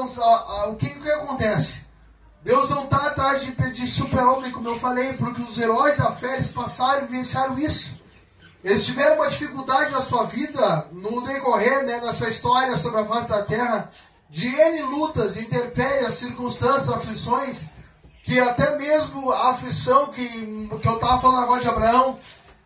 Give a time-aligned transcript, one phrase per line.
[0.00, 1.82] irmãos, a, a, o que, que acontece?
[2.42, 6.34] Deus não está atrás de, de super-homem, como eu falei, porque os heróis da fé
[6.34, 8.00] eles passaram e venceram isso.
[8.64, 13.28] Eles tiveram uma dificuldade na sua vida, no decorrer, né, sua história sobre a face
[13.28, 13.90] da terra,
[14.28, 17.64] de N lutas, intempéries, circunstâncias, aflições,
[18.22, 20.26] que até mesmo a aflição que,
[20.80, 22.18] que eu estava falando agora de Abraão,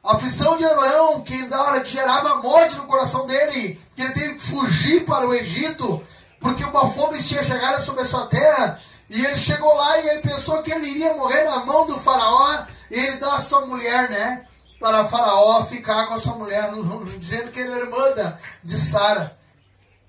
[0.03, 4.13] a aflição de Abraão, que na hora que gerava morte no coração dele, que ele
[4.13, 6.03] teve que fugir para o Egito,
[6.45, 10.21] porque uma fome tinha chegado sobre a sua terra, e ele chegou lá e ele
[10.21, 14.11] pensou que ele iria morrer na mão do faraó, e ele dá a sua mulher,
[14.11, 14.47] né?
[14.79, 16.71] Para faraó ficar com a sua mulher,
[17.19, 19.35] dizendo que ele era irmã de Sara.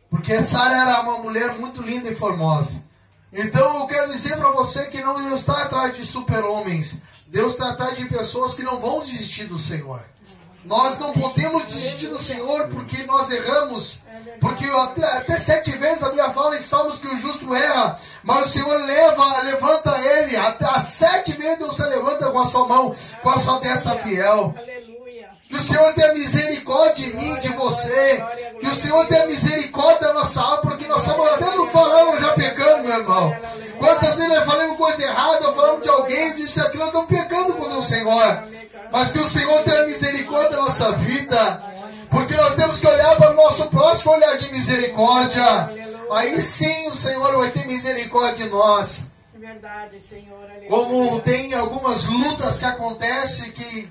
[0.09, 2.83] Porque Sara era uma mulher muito linda e formosa.
[3.31, 6.97] Então eu quero dizer para você que não Deus está atrás de super-homens.
[7.27, 10.03] Deus está atrás de pessoas que não vão desistir do Senhor.
[10.65, 13.99] Nós não podemos desistir do Senhor porque nós erramos.
[14.41, 18.45] Porque até, até sete vezes a Bíblia fala em Salmos que o justo erra, mas
[18.45, 20.35] o Senhor leva, levanta ele.
[20.35, 23.91] Até as sete vezes Deus se levanta com a sua mão, com a sua testa
[23.91, 24.55] fiel.
[25.47, 28.25] Que o Senhor tenha misericórdia de mim, de você.
[28.59, 32.33] Que o Senhor tenha misericórdia da nossa alma, porque nós estamos até no falando, já
[32.33, 33.37] pecando, meu irmão.
[33.77, 37.77] Quantas vezes nós falamos coisa errada, falamos de alguém, disse aquilo, nós estamos pecando contra
[37.77, 38.55] o Senhor.
[38.91, 41.63] Mas que o Senhor tenha misericórdia da nossa vida.
[42.09, 45.43] Porque nós temos que olhar para o nosso próximo, olhar de misericórdia.
[46.11, 49.05] Aí sim o Senhor vai ter misericórdia de nós.
[49.33, 50.45] Verdade, Senhor.
[50.69, 53.89] Como tem algumas lutas que acontecem que,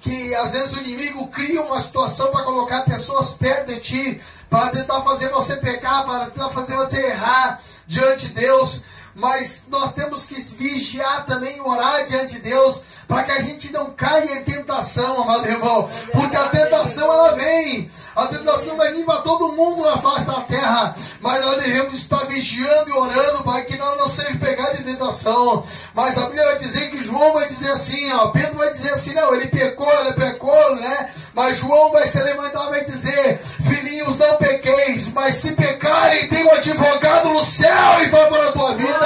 [0.00, 4.68] que às vezes o inimigo cria uma situação para colocar pessoas perto de ti, para
[4.68, 8.82] tentar fazer você pecar, para tentar fazer você errar diante de Deus.
[9.14, 13.90] Mas nós temos que vigiar também, orar diante de Deus, para que a gente não
[13.90, 15.88] caia em tentação, amado irmão.
[16.12, 17.90] Porque a tentação ela vem.
[18.16, 20.94] A tentação vai vir para todo mundo na face da terra.
[21.20, 25.62] Mas nós devemos estar vigiando e orando para que nós não sejamos pegados em tentação.
[25.94, 29.14] Mas a Bíblia vai dizer que João vai dizer assim, ó, Pedro vai dizer assim,
[29.14, 31.10] não, ele pecou, ele pecou, né?
[31.34, 36.46] Mas João vai se levantar e vai dizer, filhinhos, não pequeis, mas se pecarem, tem
[36.46, 39.01] um advogado no céu em favor da tua vida.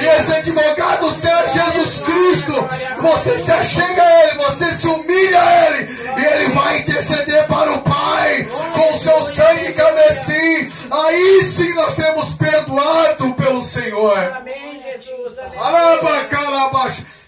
[0.00, 2.52] E esse advogado céu é Jesus Cristo.
[3.00, 5.88] Você se achega a Ele, você se humilha a Ele,
[6.18, 10.68] e Ele vai interceder para o Pai com o seu sangue carmesim.
[10.90, 14.18] Aí sim nós seremos perdoados pelo Senhor.
[14.18, 15.38] Amém, Jesus.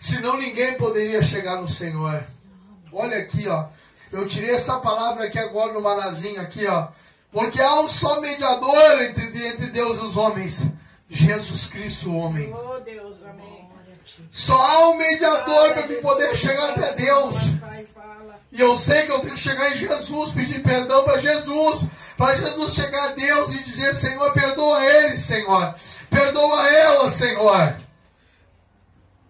[0.01, 2.23] Senão ninguém poderia chegar no Senhor.
[2.93, 3.67] Olha aqui, ó.
[4.13, 6.89] Eu tirei essa palavra aqui agora no manazinho aqui, ó.
[7.33, 10.63] Porque há um só mediador entre, entre Deus e os homens.
[11.09, 12.53] Jesus Cristo, homem.
[12.53, 13.67] Oh, Deus, amém.
[14.31, 17.37] Só há um mediador para me poder chegar até Deus.
[18.53, 21.87] E eu sei que eu tenho que chegar em Jesus, pedir perdão para Jesus,
[22.17, 25.75] para Jesus chegar a Deus e dizer: Senhor, perdoa ele, Senhor,
[26.09, 27.77] perdoa ela, Senhor.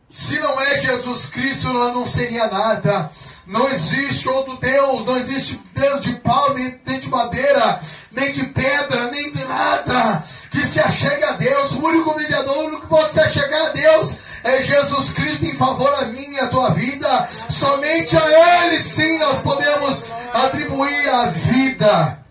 [0.08, 3.10] Se não é Jesus Cristo, ela não seria nada.
[3.46, 7.80] Não existe outro Deus, não existe Deus de pau, nem, nem de madeira,
[8.12, 10.24] nem de pedra, nem de nada
[10.66, 11.72] se achegue a Deus.
[11.72, 16.06] O único mediador, que pode se achegar a Deus é Jesus Cristo em favor a
[16.06, 17.28] mim e a tua vida.
[17.28, 22.24] Somente a Ele sim nós podemos atribuir a vida,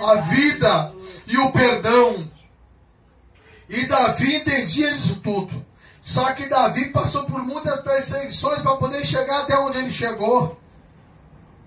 [0.00, 0.94] a vida
[1.26, 2.30] e o perdão.
[3.68, 5.66] E Davi entendia isso tudo.
[6.00, 10.58] Só que Davi passou por muitas perseguições para poder chegar até onde ele chegou.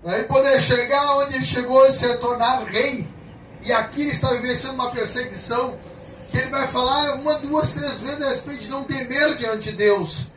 [0.02, 3.08] Para poder chegar onde ele chegou e se tornar rei.
[3.64, 5.78] E aqui ele está vivenciando uma perseguição
[6.32, 9.76] que ele vai falar uma, duas, três vezes a respeito de não temer diante de
[9.76, 10.28] Deus.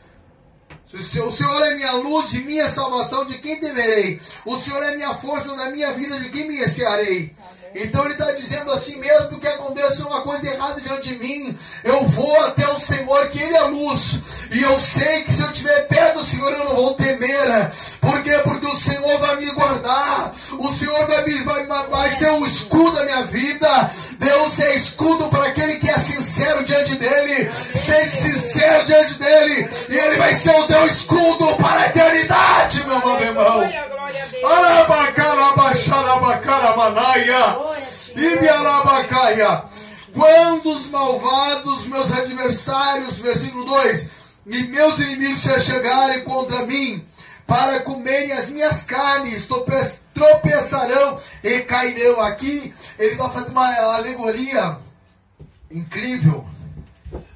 [0.94, 4.20] O Senhor é minha luz e minha salvação, de quem temerei?
[4.46, 7.34] O Senhor é minha força na minha vida, de quem me recearei?
[7.76, 12.06] Então ele está dizendo assim mesmo que aconteça uma coisa errada diante de mim, eu
[12.08, 14.22] vou até o Senhor, que Ele é luz.
[14.52, 17.72] E eu sei que se eu estiver perto do Senhor, eu não vou temer.
[18.00, 18.40] Por quê?
[18.44, 20.34] Porque o Senhor vai me guardar.
[20.60, 23.92] O Senhor vai, me, vai, vai ser o escudo da minha vida.
[24.20, 27.52] Deus é escudo para aquele que é sincero diante dele.
[27.76, 29.70] Seja sincero diante dele.
[29.90, 33.70] E Ele vai ser o teu escudo para a eternidade, meu amado irmão.
[38.16, 39.64] Ibiarabacaia.
[40.14, 44.10] Quando os malvados, meus adversários, versículo 2,
[44.48, 47.06] e meus inimigos se chegarem contra mim,
[47.46, 49.48] para comerem as minhas carnes,
[50.14, 52.22] tropeçarão e cairão.
[52.22, 54.78] Aqui ele está fazendo uma alegoria
[55.70, 56.46] incrível.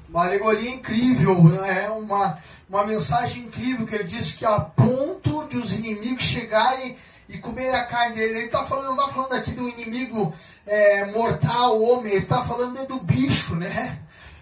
[0.07, 5.57] Uma alegoria incrível, é uma, uma mensagem incrível que ele diz que a ponto de
[5.57, 6.97] os inimigos chegarem
[7.29, 8.39] e comer a carne dele.
[8.39, 10.33] Ele está falando, não está falando aqui do inimigo
[10.67, 13.99] é, mortal, homem, ele está falando do bicho, né?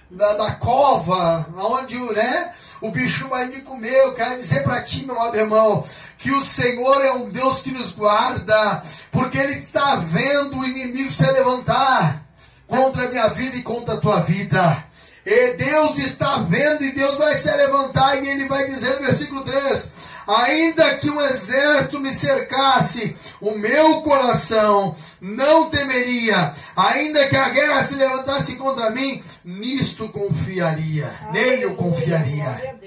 [0.09, 3.93] da, da cova, onde né, o bicho vai me comer.
[4.03, 5.83] Eu quero dizer para ti, meu amado irmão,
[6.17, 11.11] que o Senhor é um Deus que nos guarda, porque Ele está vendo o inimigo
[11.11, 12.23] se levantar
[12.65, 14.85] contra a minha vida e contra a tua vida.
[15.25, 19.43] E Deus está vendo e Deus vai se levantar e Ele vai dizer no versículo
[19.43, 19.91] 3:
[20.27, 26.53] Ainda que um exército me cercasse, o meu coração não temeria.
[26.75, 31.09] Ainda que a guerra se levantasse contra mim, nisto confiaria.
[31.31, 32.77] Nele eu confiaria.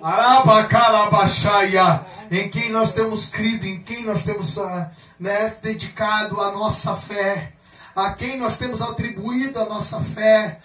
[0.00, 4.86] Arabacalabaxaia, em quem nós temos crido, em quem nós temos uh,
[5.18, 7.54] né, dedicado a nossa fé,
[7.96, 10.60] a quem nós temos atribuído a nossa fé.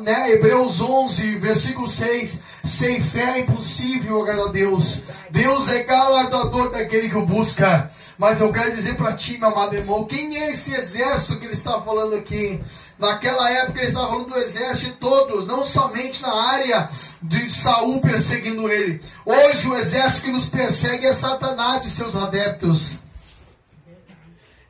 [0.00, 5.00] Né, Hebreus 11, versículo 6: Sem fé é impossível agradar a Deus.
[5.30, 7.90] Deus é galardador daquele que o busca.
[8.18, 11.54] Mas eu quero dizer para ti, meu amado irmão, quem é esse exército que ele
[11.54, 12.62] está falando aqui?
[12.98, 16.88] Naquela época ele estava falando do exército todos, não somente na área
[17.20, 19.02] de Saul perseguindo ele.
[19.26, 22.98] Hoje o exército que nos persegue é Satanás e seus adeptos.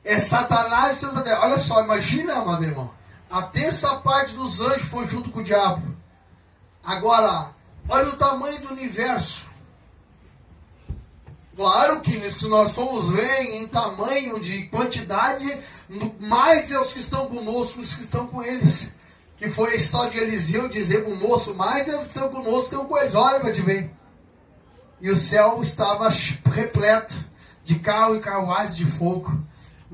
[0.02, 1.44] É Satanás e seus adeptos.
[1.44, 2.90] Olha só, imagina, amado irmão.
[3.34, 5.82] A terça parte dos anjos foi junto com o diabo.
[6.84, 7.48] Agora,
[7.88, 9.46] olha o tamanho do universo.
[11.56, 12.16] Claro que
[12.46, 15.44] nós formos ver em tamanho de quantidade,
[16.20, 18.92] mais é os que estão conosco, os que estão com eles.
[19.36, 22.28] Que foi a história de Eliseu dizer para o moço, mais é os que estão
[22.28, 23.16] conosco, estão com eles.
[23.16, 23.92] Olha para te ver.
[25.00, 26.08] E o céu estava
[26.52, 27.16] repleto
[27.64, 29.42] de carro e carruagens de fogo.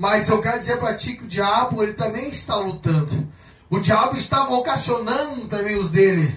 [0.01, 3.30] Mas eu quero dizer para ti que o diabo ele também está lutando.
[3.71, 6.37] O diabo está vocacionando também os dele.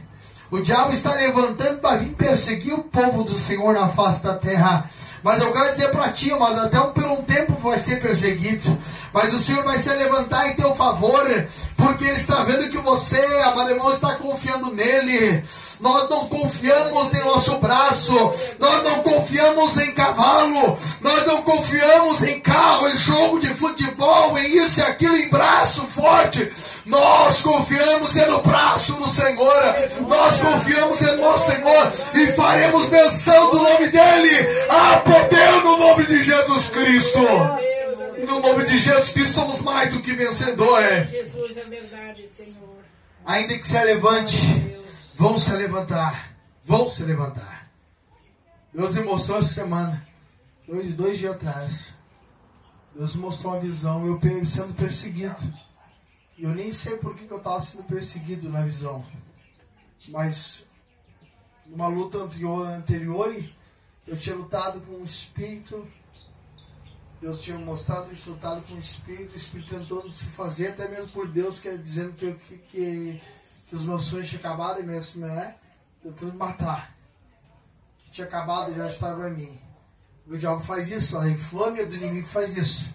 [0.51, 4.87] O diabo está levantando para vir perseguir o povo do Senhor na face da terra.
[5.23, 8.77] Mas eu quero dizer para ti, amado, até um, por um tempo vai ser perseguido.
[9.11, 13.25] Mas o Senhor vai se levantar em teu favor, porque Ele está vendo que você,
[13.45, 15.43] amado irmão, está confiando nele.
[15.83, 18.15] Nós não confiamos em nosso braço,
[18.57, 24.63] nós não confiamos em cavalo, nós não confiamos em carro, em jogo de futebol, em
[24.63, 26.49] isso e aquilo, em braço forte.
[26.85, 29.75] Nós confiamos no braço do Senhor,
[30.07, 34.47] nós confiamos em nosso Senhor e faremos menção do nome dEle.
[34.69, 37.19] Há poder no nome de Jesus Cristo.
[38.17, 41.09] E no nome de Jesus Cristo somos mais do que vencedores.
[41.09, 42.77] Jesus é verdade, Senhor.
[43.25, 44.72] Ainda que se levante,
[45.15, 46.35] vão se levantar.
[46.65, 47.69] Vão se levantar.
[48.73, 50.07] Deus me mostrou essa semana,
[50.67, 51.93] dois, dois dias atrás.
[52.95, 55.35] Deus me mostrou uma visão, eu sendo perseguido.
[56.37, 59.05] Eu nem sei por que, eu estava sendo perseguido na visão.
[60.09, 60.65] Mas
[61.65, 63.35] numa luta anterior, anterior
[64.07, 65.87] eu tinha lutado com um espírito.
[67.21, 71.07] Deus tinha mostrado eu lutado com um espírito, o espírito tentando se fazer, até mesmo
[71.09, 73.21] por Deus, que é dizendo que, que, que
[73.75, 75.55] os meus sonhos tinham acabado e mesmo, né?
[76.01, 76.93] Tentando me matar.
[77.99, 79.59] Que tinha acabado e já estava para mim.
[80.27, 82.93] O diabo faz isso, a infâmia do inimigo faz isso.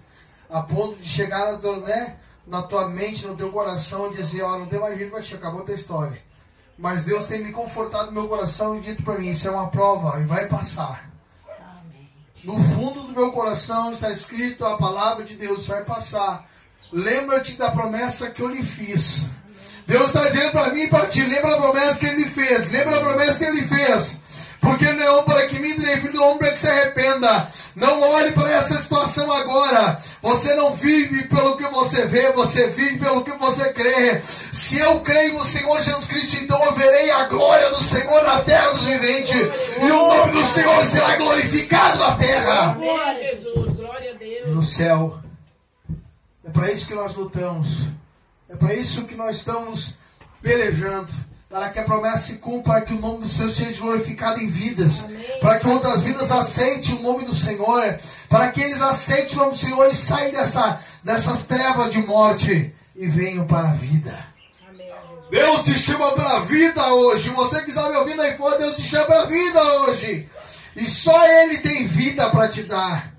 [0.49, 4.55] A ponto de chegar na, né, na tua mente, no teu coração, e dizer, ó,
[4.55, 6.23] oh, não tem mais jeito para ti, acabou a tua história.
[6.79, 9.69] Mas Deus tem me confortado no meu coração e dito para mim: isso é uma
[9.69, 11.11] prova e vai passar.
[12.45, 16.49] No fundo do meu coração está escrito a palavra de Deus: vai passar.
[16.93, 19.29] Lembra-te da promessa que eu lhe fiz.
[19.89, 22.71] Deus está dizendo para mim e para ti: lembra a promessa que ele fez.
[22.71, 24.19] Lembra a promessa que ele fez.
[24.61, 27.49] Porque não é para que me nem filho do homem para que se arrependa.
[27.75, 29.99] Não olhe para essa situação agora.
[30.21, 34.21] Você não vive pelo que você vê, você vive pelo que você crê.
[34.21, 38.43] Se eu creio no Senhor Jesus Cristo, então eu verei a glória do Senhor na
[38.43, 39.37] terra dos viventes.
[39.81, 42.75] E o nome do Senhor será glorificado na terra.
[42.75, 44.49] Glória a Jesus, glória a Deus.
[44.49, 45.19] E no céu.
[46.45, 47.98] É para isso que nós lutamos.
[48.49, 49.95] É para isso que nós estamos
[50.41, 51.13] pelejando
[51.49, 54.49] para que a promessa se cumpra, para que o nome do Senhor seja glorificado em
[54.49, 55.19] vidas, Amém.
[55.41, 59.53] para que outras vidas aceitem o nome do Senhor, para que eles aceitem o nome
[59.53, 64.15] do Senhor e saiam dessa, dessas trevas de morte e venham para a vida.
[64.69, 64.91] Amém.
[65.31, 67.31] Deus te chama para a vida hoje.
[67.31, 70.29] Você que está me ouvindo aí fora, Deus te chama para a vida hoje.
[70.77, 73.15] E só Ele tem vida para te dar.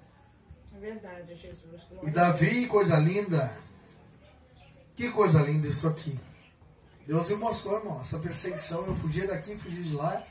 [0.77, 1.81] É verdade, Jesus.
[2.03, 3.51] E Davi, coisa linda.
[4.99, 6.19] Que coisa linda isso aqui.
[7.07, 8.85] Deus me mostrou, irmão, essa perseguição.
[8.85, 10.21] Eu fugia daqui, fugia de lá.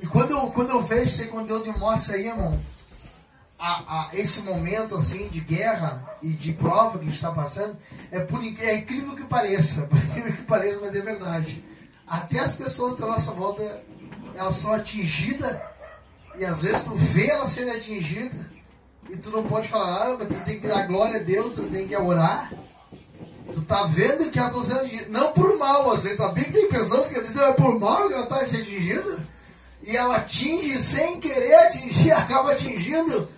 [0.00, 2.62] E quando eu, quando eu vejo isso quando Deus me mostra aí, irmão,
[3.58, 7.76] a, a, esse momento assim de guerra e de prova que a gente está passando,
[8.12, 11.64] é, por, é incrível que pareça, incrível que pareça, mas é verdade.
[12.06, 13.82] Até as pessoas da nossa volta,
[14.36, 15.60] elas são atingidas,
[16.38, 18.46] e às vezes tu vê elas sendo atingidas,
[19.10, 21.64] e tu não pode falar nada, mas tu tem que dar glória a Deus, tu
[21.64, 22.52] tem que orar.
[23.54, 25.06] Tu tá vendo que ela está sendo atingida.
[25.10, 26.18] Não por mal, às vezes.
[26.18, 28.62] Tá bem que tem pessoas que às vezes é por mal que ela está sendo
[28.62, 29.18] atingida.
[29.86, 33.28] E ela atinge sem querer atingir, acaba atingindo.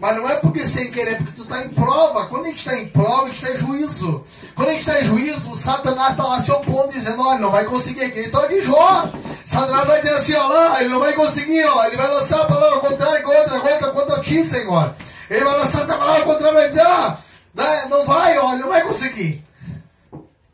[0.00, 2.26] Mas não é porque sem querer, é porque tu está em prova.
[2.26, 4.22] Quando a gente está em prova, a gente está em juízo.
[4.54, 7.50] Quando a gente está em juízo, o Satanás está lá se opondo, dizendo, olha, não
[7.50, 8.04] vai conseguir.
[8.04, 9.10] Aqui eles estão de Jó.
[9.44, 11.84] Satanás vai dizer assim, ó lá, ele não vai conseguir, ó.
[11.86, 14.94] Ele vai lançar a palavra contrária contra, contra, contra ti, Senhor.
[15.30, 17.18] Ele vai lançar essa palavra contrária e vai dizer, ah,
[17.58, 19.44] né, não vai, ele não vai conseguir.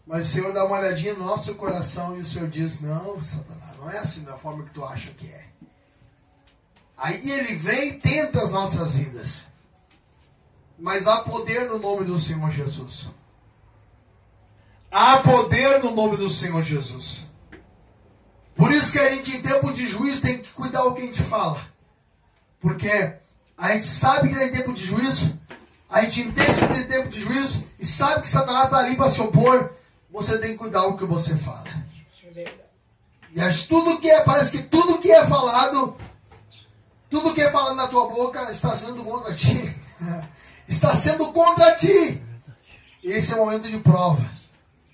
[0.06, 3.76] Mas o Senhor dá uma olhadinha no nosso coração e o Senhor diz, não, Satanás,
[3.78, 5.44] não é assim da forma que tu acha que é.
[6.96, 9.42] Aí ele vem e tenta as nossas vidas.
[10.78, 13.11] Mas há poder no nome do Senhor Jesus.
[14.90, 17.30] Há poder no nome do Senhor Jesus.
[18.54, 21.06] Por isso que a gente, em tempo de juízo, tem que cuidar o que a
[21.06, 21.61] gente fala.
[22.61, 23.18] Porque
[23.58, 25.38] a gente sabe que tem tempo de juízo,
[25.91, 29.09] a gente entende que tem tempo de juízo e sabe que Satanás está ali para
[29.09, 29.73] se opor.
[30.11, 31.64] Você tem que cuidar o que você fala.
[33.35, 35.97] E tudo que é, parece que tudo que é falado
[37.14, 39.73] tudo que é falado na tua boca está sendo contra ti.
[40.67, 42.21] Está sendo contra ti.
[43.03, 44.29] Esse é o momento de prova.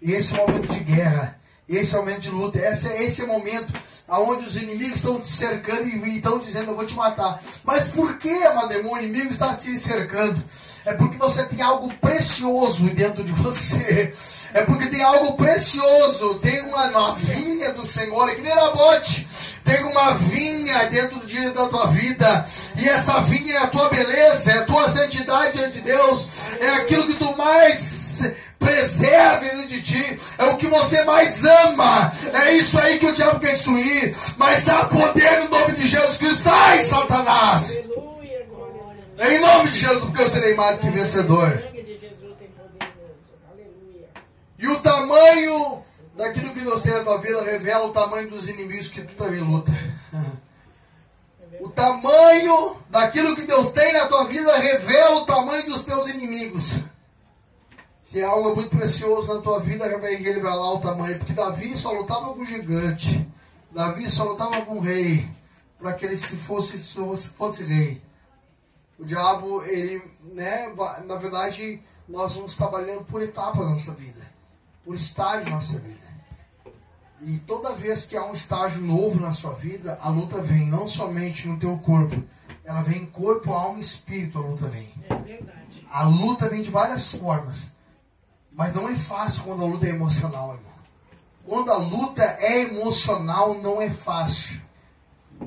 [0.03, 1.39] Esse é o momento de guerra.
[1.67, 2.59] Esse é o momento de luta.
[2.59, 3.73] Esse é, esse é o momento
[4.09, 7.41] onde os inimigos estão te cercando e estão dizendo: Eu vou te matar.
[7.65, 10.43] Mas por que, Amademon, o inimigo está te cercando?
[10.85, 14.13] É porque você tem algo precioso dentro de você.
[14.53, 16.39] É porque tem algo precioso.
[16.41, 19.29] Tem uma novinha do Senhor, é que nem bote.
[19.65, 22.47] Tem uma vinha dentro dia da tua vida.
[22.79, 26.31] E essa vinha é a tua beleza, é a tua santidade diante de Deus.
[26.59, 30.21] É aquilo que tu mais preserva dentro de ti.
[30.39, 32.13] É o que você mais ama.
[32.33, 34.17] É isso aí que o diabo quer destruir.
[34.37, 36.43] Mas há poder no nome de Jesus Cristo.
[36.43, 37.77] Sai, Satanás!
[37.77, 38.20] É
[39.29, 41.63] em nome de Jesus, porque eu serei mais do que vencedor.
[44.59, 45.83] E o tamanho
[46.17, 49.41] daquilo que Deus tem na tua vida revela o tamanho dos inimigos que tu também
[49.41, 49.73] luta.
[51.61, 56.81] O tamanho daquilo que Deus tem na tua vida revela o tamanho dos teus inimigos.
[58.05, 61.19] Que é algo muito precioso na tua vida, que ele vai lá o tamanho.
[61.19, 63.27] Porque Davi só lutava com gigante.
[63.71, 65.29] Davi só lutava com rei.
[65.79, 68.03] Para que ele se fosse, fosse, fosse rei.
[69.01, 70.03] O diabo, ele,
[70.35, 70.75] né,
[71.07, 74.21] na verdade, nós vamos trabalhando por etapas na nossa vida,
[74.85, 75.99] por estágios na nossa vida.
[77.23, 80.87] E toda vez que há um estágio novo na sua vida, a luta vem não
[80.87, 82.23] somente no teu corpo,
[82.63, 84.93] ela vem em corpo, alma e espírito, a luta vem.
[85.09, 85.87] É verdade.
[85.91, 87.71] A luta vem de várias formas.
[88.53, 90.73] Mas não é fácil quando a luta é emocional, irmão.
[91.47, 94.61] Quando a luta é emocional, não é fácil.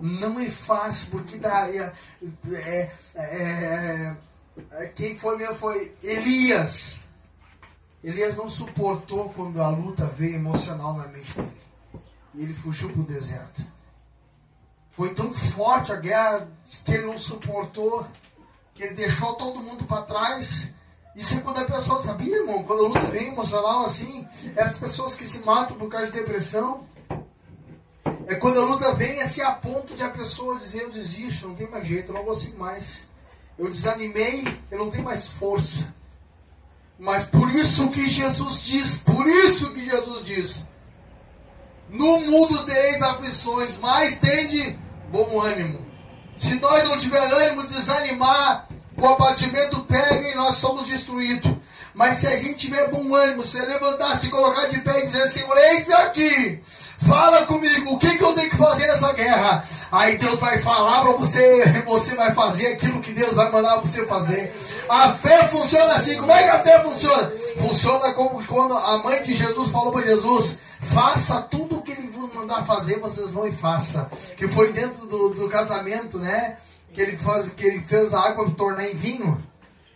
[0.02, 1.94] Não é fácil, porque dá, é,
[2.52, 4.18] é, é,
[4.72, 7.00] é, quem foi mesmo foi Elias.
[8.04, 11.62] Elias não suportou quando a luta veio emocional na mente dele.
[12.34, 13.66] E ele fugiu para o deserto.
[14.92, 16.48] Foi tão forte a guerra
[16.84, 18.08] que ele não suportou,
[18.74, 20.74] que ele deixou todo mundo para trás.
[21.16, 24.78] Isso é quando a pessoa sabia, irmão, quando a luta vem emocional assim, é as
[24.78, 26.88] pessoas que se matam por causa de depressão.
[28.28, 31.56] É quando a luta vem assim a ponto de a pessoa dizer, eu desisto, não
[31.56, 33.04] tem mais jeito, eu não consigo mais.
[33.58, 35.94] Eu desanimei, eu não tenho mais força.
[36.98, 40.64] Mas por isso que Jesus diz, por isso que Jesus diz,
[41.90, 44.80] no mundo tereis aflições, mas tende
[45.12, 45.86] bom ânimo.
[46.38, 51.52] Se nós não tiver ânimo, desanimar, o abatimento pega e nós somos destruídos.
[51.94, 55.28] Mas se a gente tiver bom ânimo, se levantar, se colocar de pé e dizer,
[55.28, 56.62] Senhor, eis-me aqui,
[57.08, 59.64] Fala comigo, o que, que eu tenho que fazer nessa guerra?
[59.92, 64.06] Aí Deus vai falar para você, você vai fazer aquilo que Deus vai mandar você
[64.06, 64.56] fazer.
[64.90, 66.18] A fé funciona assim.
[66.18, 67.32] Como é que a fé funciona?
[67.58, 72.04] Funciona como quando a mãe de Jesus falou para Jesus: faça tudo o que ele
[72.44, 74.10] mandar fazer, vocês vão e faça.
[74.38, 76.58] Que foi dentro do, do casamento, né?
[76.94, 79.44] Que ele, faz, que ele fez a água tornar em vinho.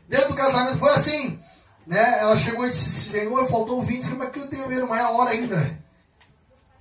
[0.07, 1.39] Dentro do casamento foi assim.
[1.85, 2.19] Né?
[2.19, 3.99] Ela chegou e disse: Senhor, faltou o vinho.
[3.99, 4.87] Disse, Como é que eu tenho?
[4.87, 5.77] Não é a hora ainda.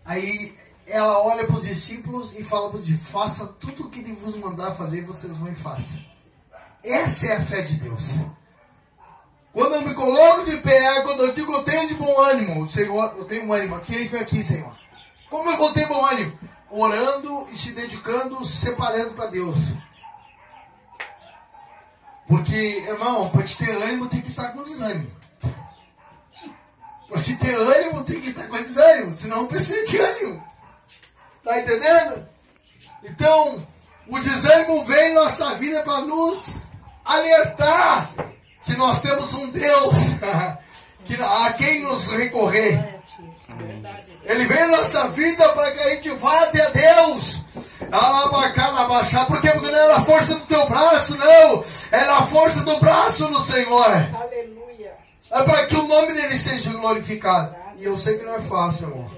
[0.06, 0.54] Aí
[0.86, 4.12] ela olha para os discípulos e fala para os discípulos: faça tudo o que ele
[4.12, 6.02] vos mandar fazer, vocês vão e façam.
[6.82, 8.20] Essa é a fé de Deus.
[9.52, 13.14] Quando eu me coloco de pé, quando eu digo eu tenho de bom ânimo, Senhor,
[13.16, 14.76] eu tenho um ânimo aqui, vem aqui, Senhor.
[15.28, 16.38] Como eu vou ter bom ânimo?
[16.70, 19.58] Orando e se dedicando, separando para Deus.
[22.28, 25.10] Porque, irmão, para te ter ânimo tem que estar com desânimo.
[27.08, 30.44] Para te ter ânimo, tem que estar com desânimo, senão não precisa de ânimo.
[31.44, 32.28] Tá entendendo?
[33.04, 33.66] Então,
[34.08, 36.68] o desânimo vem em nossa vida para nos
[37.04, 38.10] alertar
[38.64, 39.94] que nós temos um Deus
[41.06, 42.96] que a quem nos recorrer.
[44.24, 47.42] Ele vem na nossa vida para que a gente vá até Deus.
[49.40, 49.50] Quê?
[49.52, 51.64] Porque não era a força do teu braço, não.
[51.92, 53.84] Era a força do braço do Senhor.
[53.84, 54.55] Aleluia.
[55.30, 57.54] É para que o nome dele seja glorificado.
[57.76, 59.10] E eu sei que não é fácil, amor.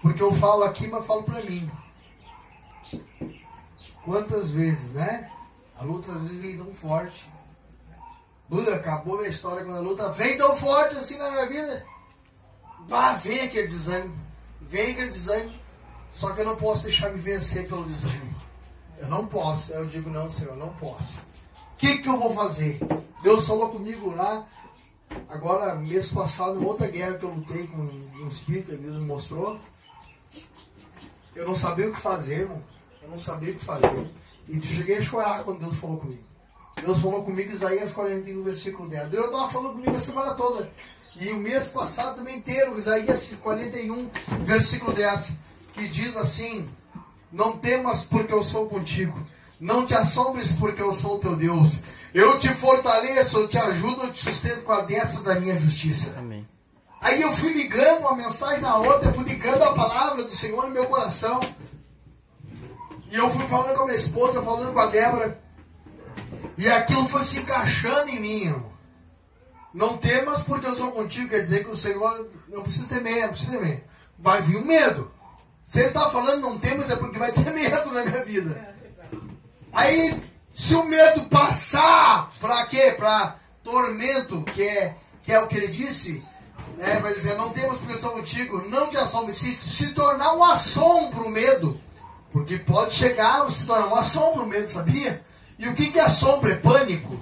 [0.00, 1.70] Porque eu falo aqui, mas falo para mim.
[4.04, 5.30] Quantas vezes, né?
[5.76, 7.30] A luta às vezes vem tão forte.
[8.48, 11.86] Buda, acabou minha história quando a luta vem tão forte assim na minha vida.
[12.86, 14.16] Vá, vem aquele desânimo.
[14.62, 15.54] Vem aquele desânimo.
[16.10, 18.34] Só que eu não posso deixar me vencer pelo desânimo.
[18.98, 19.72] Eu não posso.
[19.72, 21.18] Eu digo, não, Senhor, eu não posso.
[21.18, 22.80] O que, que eu vou fazer?
[23.22, 24.46] Deus falou comigo lá,
[25.28, 29.60] agora, mês passado, outra guerra que eu lutei com um espírito, Deus me mostrou.
[31.34, 32.62] Eu não sabia o que fazer, irmão.
[33.02, 34.10] Eu não sabia o que fazer.
[34.48, 36.22] E cheguei a chorar quando Deus falou comigo.
[36.84, 39.08] Deus falou comigo, Isaías 41, versículo 10.
[39.08, 40.70] Deus estava falando comigo a semana toda.
[41.20, 44.10] E o mês passado também inteiro, Isaías 41,
[44.42, 45.32] versículo 10,
[45.72, 46.68] que diz assim:
[47.32, 49.26] Não temas, porque eu sou contigo.
[49.60, 51.82] Não te assombres, porque eu sou teu Deus.
[52.14, 56.14] Eu te fortaleço, eu te ajudo, eu te sustento com a destra da minha justiça.
[56.18, 56.46] Amém.
[57.00, 60.66] Aí eu fui ligando uma mensagem na outra, eu fui ligando a palavra do Senhor
[60.66, 61.40] no meu coração.
[63.10, 65.40] E eu fui falando com a minha esposa, falando com a Débora.
[66.56, 68.72] E aquilo foi se encaixando em mim, irmão.
[69.72, 73.28] Não temas porque eu sou contigo, quer dizer que o Senhor não precisa temer, não
[73.28, 73.86] precisa temer.
[74.18, 75.10] Vai vir o medo.
[75.64, 78.76] Se ele está falando não temas, é porque vai ter medo na minha vida.
[79.78, 80.12] Aí,
[80.52, 82.96] se o medo passar, para quê?
[82.98, 86.20] Para tormento, que é, que é o que ele disse,
[86.76, 86.98] né?
[86.98, 89.32] vai dizer, não temos sou contigo, não te assombre.
[89.32, 91.80] Se, se tornar um assombro o medo,
[92.32, 95.24] porque pode chegar se tornar um assombro o medo, sabia?
[95.60, 96.50] E o que, que é assombro?
[96.50, 97.16] É pânico.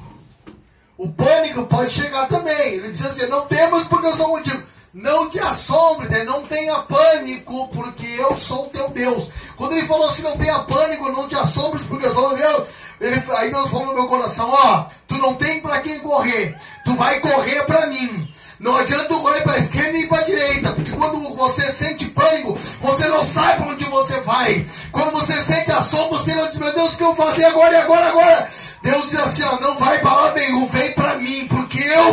[0.97, 2.73] O pânico pode chegar também.
[2.73, 4.67] Ele diz assim, não temos porque sou contigo.
[4.97, 6.25] Não te assombres, né?
[6.25, 9.31] não tenha pânico, porque eu sou teu Deus.
[9.55, 12.67] Quando ele falou assim, não tenha pânico, não te assombres, porque eu sou Deus,
[12.99, 16.95] ele, aí Deus falou no meu coração, ó, tu não tem para quem correr, tu
[16.95, 18.27] vai correr para mim.
[18.59, 23.23] Não adianta correr para esquerda nem para direita, porque quando você sente pânico, você não
[23.23, 24.67] sabe para onde você vai.
[24.93, 27.75] Quando você sente assombro, você não diz, meu Deus, o que eu vou fazer agora
[27.75, 28.49] e agora, agora?
[28.83, 29.99] Deus diz assim, ó, não vai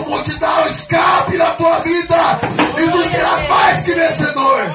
[0.03, 2.15] eu vou te dar o escape na tua vida
[2.77, 4.65] e tu serás mais que vencedor.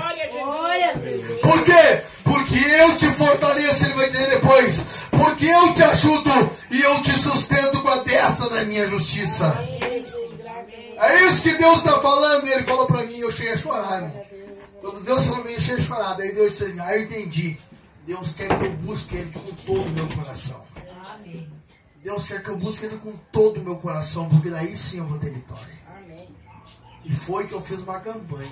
[1.42, 2.02] Por quê?
[2.24, 4.86] Porque eu te fortaleço, ele vai dizer depois.
[5.10, 9.54] Porque eu te ajudo e eu te sustento com a destra da minha justiça.
[11.00, 12.46] É isso que Deus está falando.
[12.46, 14.22] E ele falou para mim, eu cheguei a chorar, irmão.
[14.80, 16.14] Quando Deus falou para mim, eu cheguei a chorar.
[16.14, 17.58] Daí Deus disse assim, ah, eu entendi.
[18.06, 20.67] Deus quer que eu busque Ele com todo o meu coração.
[22.02, 25.06] Deus quer que eu busque Ele com todo o meu coração, porque daí sim eu
[25.06, 25.78] vou ter vitória.
[25.96, 26.34] Amém.
[27.04, 28.50] E foi que eu fiz uma campanha.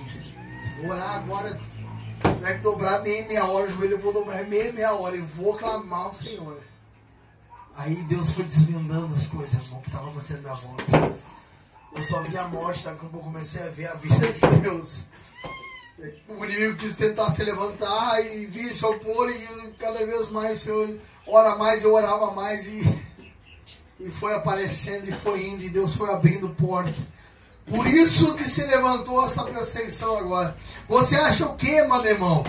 [0.81, 1.59] Vou orar agora.
[2.41, 5.15] Não é que dobrar meia, meia hora o joelho, eu vou dobrar meia, meia hora
[5.15, 6.59] e vou clamar ao Senhor.
[7.75, 10.83] Aí Deus foi desvendando as coisas, irmão, que estava acontecendo na volta.
[11.95, 14.57] Eu só vi a morte, daqui a pouco eu comecei a ver a vida de
[14.61, 15.05] Deus.
[16.27, 20.63] O inimigo quis tentar se levantar e vi se opor e cada vez mais o
[20.63, 22.81] Senhor ora mais, eu orava mais e,
[23.99, 26.95] e foi aparecendo e foi indo e Deus foi abrindo portas.
[27.65, 30.55] Por isso que se levantou essa perseguição agora.
[30.87, 32.43] Você acha o que, mano irmão?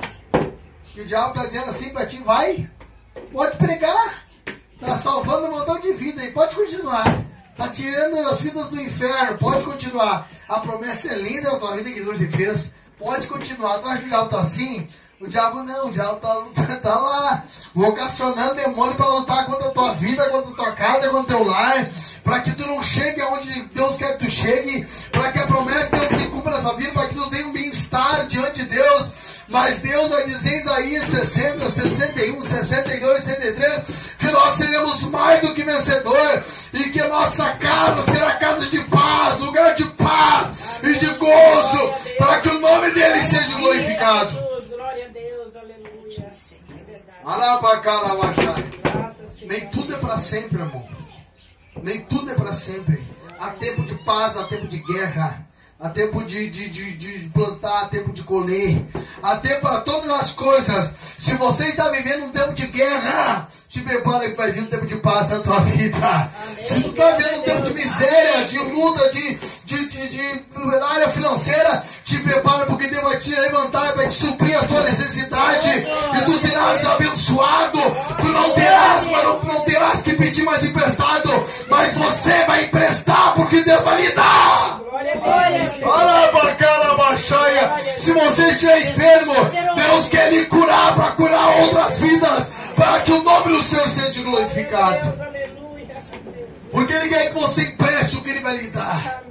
[0.84, 2.70] Que o diabo está dizendo assim para ti, vai,
[3.32, 4.28] pode pregar.
[4.74, 7.04] Está salvando um montão de vida e pode continuar.
[7.50, 10.28] Está tirando as vidas do inferno, pode continuar.
[10.48, 12.72] A promessa é linda na tua vida que Deus te fez.
[12.96, 13.78] Pode continuar.
[13.78, 14.86] Tu acha que o diabo está assim?
[15.20, 19.92] O diabo não, o diabo está tá lá, vocacionando demônio para lutar contra a tua
[19.94, 21.88] vida, contra a tua casa, contra o teu lar,
[22.22, 25.90] para que tu não chegue aonde Deus quer que tu chegue, para que a promessa
[25.90, 29.12] de Deus se cumpra nessa vida, para que tu tenha um bem-estar diante de Deus.
[29.48, 33.82] Mas Deus vai dizer em Isaías 60, 61, 62, 63,
[34.18, 39.38] que nós seremos mais do que vencedor, e que nossa casa será casa de paz,
[39.38, 44.30] lugar de paz e de gozo, para que o nome dele seja glorificado.
[44.30, 46.32] Jesus, glória a Deus, aleluia.
[46.70, 47.17] É verdade.
[47.17, 47.17] Alabacarabachai.
[47.17, 47.17] Graças te
[49.46, 49.74] Nem damos.
[49.74, 50.88] tudo é para sempre, irmão.
[51.82, 53.06] Nem tudo é para sempre.
[53.38, 55.46] Há tempo de paz, há tempo de guerra.
[55.78, 58.82] Há tempo de, de, de, de plantar, há tempo de colher.
[59.22, 60.94] Há tempo para todas as coisas.
[61.18, 64.86] Se você está vivendo um tempo de guerra, te prepara que vai vir um tempo
[64.86, 66.32] de paz na tua vida.
[66.62, 70.44] Se tu está vivendo um tempo de miséria, de luta, de, de, de, de,
[70.90, 74.82] área financeira, te prepara porque Deus vai te levantar e vai te suprir a tua
[74.84, 75.68] necessidade.
[75.68, 77.78] E tu serás abençoado.
[78.20, 81.28] Tu não terás, mas não, não terás que pedir mais emprestado.
[81.68, 84.80] Mas você vai emprestar porque Deus vai lhe dar.
[87.98, 89.34] Se você estiver enfermo,
[89.74, 94.22] Deus quer lhe curar para curar outras vidas, para que o nome do Senhor seja
[94.22, 95.14] glorificado.
[96.70, 99.27] Porque Ele quer que você empreste o que Ele vai lhe dar.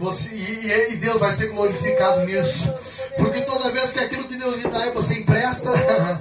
[0.00, 2.72] Você, e, e Deus vai ser glorificado nisso.
[3.18, 5.70] Porque toda vez que aquilo que Deus lhe dá você empresta,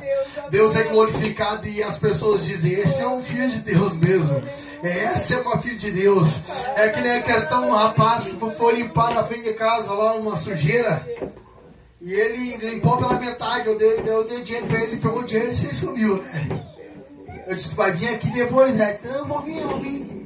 [0.51, 4.43] Deus é glorificado e as pessoas dizem: Esse é um filho de Deus mesmo.
[4.83, 6.41] Essa é uma filha de Deus.
[6.75, 10.13] É que nem a questão do rapaz que foi limpar na frente de casa lá
[10.15, 11.07] uma sujeira.
[12.01, 13.67] E ele limpou pela metade.
[13.67, 16.65] Eu dei, eu dei dinheiro para ele, ele pegou dinheiro e se sumiu, né?
[17.47, 18.99] Eu disse: Vai vir aqui depois, né?
[19.05, 20.18] Não, vou vir, vou vir.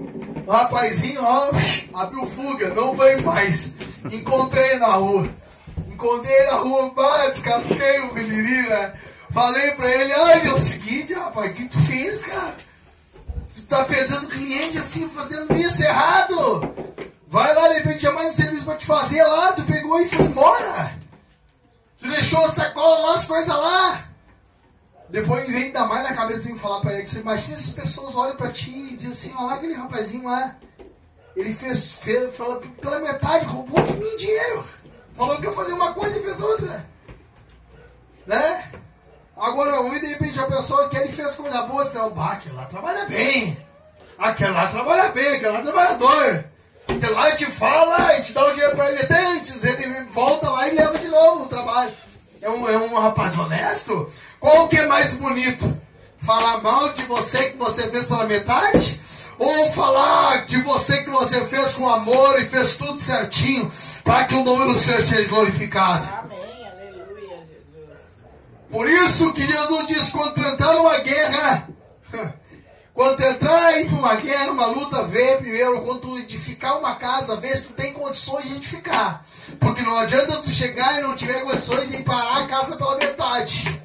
[0.47, 1.51] Rapazinho, ó,
[1.93, 3.73] abriu fuga, não veio mais.
[4.11, 5.29] Encontrei na rua.
[5.87, 8.93] Encontrei na rua, pá, descasquei o menininho, né?
[9.31, 12.55] Falei pra ele, olha, é o seguinte, rapaz, o que tu fez, cara?
[13.55, 16.73] Tu tá perdendo cliente assim, fazendo isso errado.
[17.27, 20.07] Vai lá, de repente tinha mais um serviço pra te fazer lá, tu pegou e
[20.07, 20.91] foi embora.
[21.97, 24.07] Tu deixou a sacola lá, as coisas lá.
[25.09, 28.15] Depois vem ainda mais na cabeça de falar para ele você imagina se as pessoas
[28.15, 28.71] olham para ti
[29.03, 30.55] e dizem assim, olha lá aquele rapazinho lá.
[31.35, 34.65] Ele fez, fez fala, pela metade, roubou de mim dinheiro.
[35.13, 36.85] Falou que ia fazer uma coisa e fez outra.
[38.25, 38.71] Né?
[39.35, 42.55] Agora, um, de repente a pessoa que ele fez coisa boa, você não, bah, aquele
[42.55, 43.57] lá trabalha bem.
[44.17, 46.45] Aquele lá trabalha bem, aquele lá é trabalhador.
[46.87, 49.63] Aquele lá te fala e te dá o dinheiro para ele antes.
[49.63, 51.93] Ele volta lá e leva de novo o trabalho.
[52.41, 54.11] É um, é um rapaz honesto?
[54.39, 55.81] Qual que é mais bonito?
[56.23, 59.01] Falar mal de você que você fez pela metade?
[59.37, 63.69] Ou falar de você que você fez com amor e fez tudo certinho
[64.05, 66.07] para que o nome do Senhor seja glorificado?
[66.19, 67.99] Amém, aleluia, Jesus.
[68.71, 71.69] Por isso que Jesus diz: quando tu entrar numa guerra,
[72.93, 76.95] quando tu entrar aí para uma guerra, uma luta, vê primeiro, quando tu edificar uma
[76.95, 79.25] casa, vê se tu tem condições de edificar.
[79.59, 83.82] Porque não adianta tu chegar e não tiver condições em parar a casa pela metade.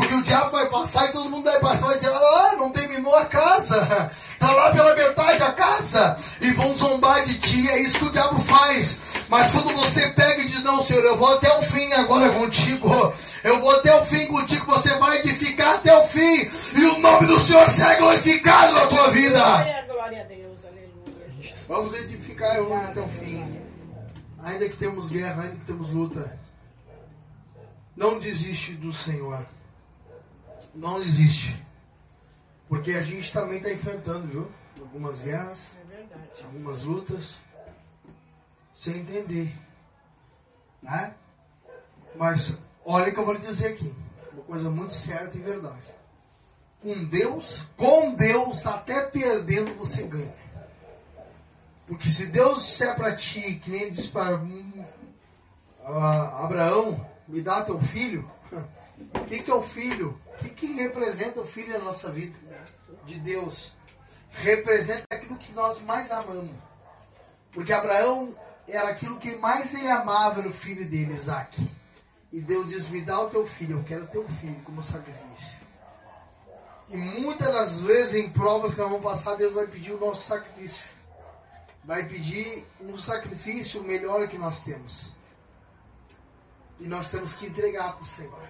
[0.00, 2.70] Porque o diabo vai passar e todo mundo vai passar e vai dizer, ah, não
[2.70, 4.10] terminou a casa.
[4.32, 6.16] Está lá pela metade a casa.
[6.40, 7.68] E vão zombar de ti.
[7.68, 9.26] É isso que o diabo faz.
[9.28, 12.88] Mas quando você pega e diz, não, Senhor, eu vou até o fim agora contigo.
[13.44, 14.64] Eu vou até o fim contigo.
[14.66, 16.50] Você vai edificar até o fim.
[16.76, 19.38] E o nome do Senhor será glorificado na tua vida.
[19.86, 21.54] Glória a Deus, aleluia.
[21.68, 23.60] Vamos edificar eu até o fim.
[24.42, 26.40] Ainda que temos guerra, ainda que temos luta.
[27.94, 29.44] Não desiste do Senhor
[30.74, 31.64] não existe.
[32.68, 34.50] Porque a gente também está enfrentando, viu?
[34.78, 37.36] Algumas guerras, é algumas lutas,
[38.74, 39.54] sem entender.
[40.82, 41.14] Né?
[42.16, 43.94] Mas olha o que eu vou lhe dizer aqui.
[44.32, 45.94] Uma coisa muito certa e verdade.
[46.80, 50.34] Com Deus, com Deus, até perdendo você ganha.
[51.86, 54.84] Porque se Deus disser para ti, que nem disse para uh,
[56.44, 58.30] Abraão, me dá teu filho,
[59.14, 60.20] o que, que é o filho?
[60.26, 62.38] O que, que representa o filho na nossa vida?
[63.06, 63.72] De Deus.
[64.30, 66.56] Representa aquilo que nós mais amamos.
[67.52, 68.36] Porque Abraão
[68.68, 71.68] era aquilo que mais ele amava, era o filho dele, Isaac.
[72.32, 75.58] E Deus diz: Me dá o teu filho, eu quero teu filho como sacrifício.
[76.88, 80.26] E muitas das vezes, em provas que nós vamos passar, Deus vai pedir o nosso
[80.26, 80.86] sacrifício.
[81.84, 85.12] Vai pedir um sacrifício melhor que nós temos.
[86.78, 88.48] E nós temos que entregar para o Senhor.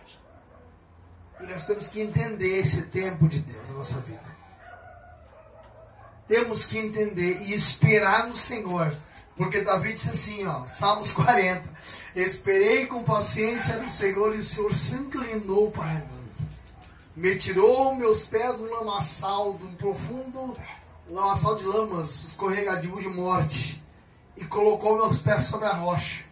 [1.42, 4.30] E nós temos que entender esse tempo de Deus na nossa vida.
[6.28, 8.92] Temos que entender e esperar no Senhor.
[9.36, 11.62] Porque Davi disse assim, ó, Salmos 40.
[12.14, 16.28] Esperei com paciência no Senhor e o Senhor se inclinou para mim.
[17.16, 20.56] Me tirou meus pés um lamaçal, de um profundo
[21.08, 23.84] lamaçal de lamas, escorregadio de morte.
[24.36, 26.24] E colocou meus pés sobre a rocha.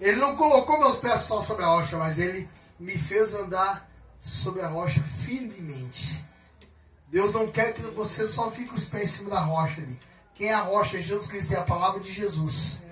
[0.00, 2.48] Ele não colocou meus pés só sobre a rocha, mas ele
[2.78, 3.87] me fez andar
[4.20, 6.24] sobre a rocha firmemente.
[7.08, 9.98] Deus não quer que você só fique os pés em cima da rocha ali.
[10.34, 10.98] Quem é a rocha?
[10.98, 12.82] É Jesus Cristo, é a palavra de Jesus.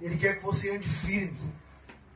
[0.00, 1.52] Ele quer que você ande firme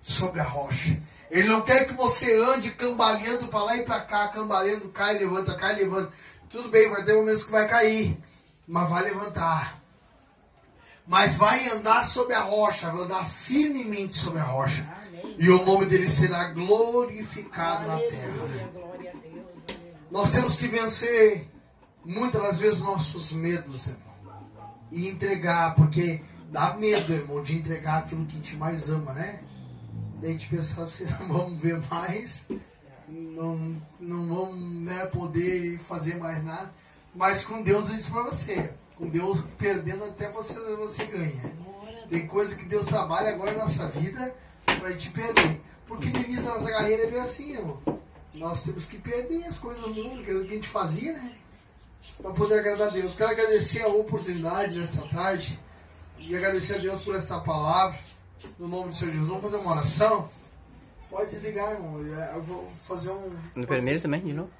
[0.02, 1.00] sobre a rocha.
[1.30, 5.54] Ele não quer que você ande cambaleando para lá e para cá, cambaleando, cai, levanta,
[5.54, 6.12] cai, levanta.
[6.48, 8.18] Tudo bem, vai ter momentos que vai cair,
[8.66, 9.80] mas vai levantar.
[11.06, 14.88] Mas vai andar sobre a rocha, vai andar firmemente sobre a rocha.
[15.38, 18.70] E o nome dele será glorificado na terra.
[20.10, 21.48] Nós temos que vencer
[22.04, 24.10] muitas das vezes nossos medos, irmão.
[24.92, 29.40] E entregar, porque dá medo, irmão, de entregar aquilo que a gente mais ama, né?
[30.20, 32.46] Daí a gente pensar assim, não vamos ver mais,
[33.08, 36.72] não, não vamos né, poder fazer mais nada.
[37.14, 41.54] Mas com Deus eu disse para você, com Deus perdendo até você, você ganha.
[42.08, 44.34] Tem coisa que Deus trabalha agora na nossa vida
[44.78, 45.60] para a gente perder.
[45.86, 47.80] Porque no início da nossa carreira é bem assim, irmão.
[48.32, 51.32] Nós temos que perder as coisas do mundo, que é a gente fazia, né?
[52.22, 53.14] Para poder agradar a Deus.
[53.14, 55.58] Quero agradecer a oportunidade nesta tarde
[56.18, 57.98] e agradecer a Deus por esta palavra.
[58.58, 59.28] No nome do Senhor Jesus.
[59.28, 60.30] Vamos fazer uma oração?
[61.10, 61.98] Pode desligar, irmão.
[61.98, 63.34] Eu vou fazer um.
[63.56, 64.50] No primeiro também, de novo?